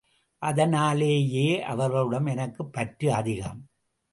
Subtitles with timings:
[0.41, 3.61] அதனாலேயே அவர்களிடம் எனக்குப் பற்று அதிகம்.